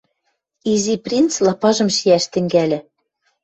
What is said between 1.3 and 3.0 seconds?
лапажым шиӓш тӹнгӓльӹ.